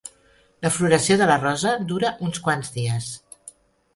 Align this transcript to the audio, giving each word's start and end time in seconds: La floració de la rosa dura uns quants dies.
La 0.65 0.71
floració 0.77 1.17
de 1.21 1.27
la 1.31 1.35
rosa 1.43 1.75
dura 1.91 2.11
uns 2.29 2.41
quants 2.47 2.75
dies. 2.79 3.13